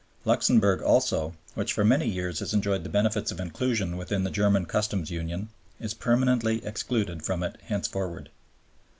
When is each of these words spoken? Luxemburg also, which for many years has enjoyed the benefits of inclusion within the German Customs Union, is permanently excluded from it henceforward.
Luxemburg 0.25 0.81
also, 0.81 1.35
which 1.53 1.73
for 1.73 1.83
many 1.85 2.07
years 2.07 2.39
has 2.39 2.55
enjoyed 2.55 2.81
the 2.83 2.89
benefits 2.89 3.31
of 3.31 3.39
inclusion 3.39 3.97
within 3.97 4.23
the 4.23 4.31
German 4.31 4.65
Customs 4.65 5.11
Union, 5.11 5.49
is 5.79 5.93
permanently 5.93 6.65
excluded 6.65 7.21
from 7.21 7.43
it 7.43 7.57
henceforward. 7.65 8.31